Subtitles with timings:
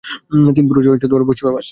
[0.55, 0.89] তিনপুরুষে
[1.29, 1.67] পশ্চিমে বাস।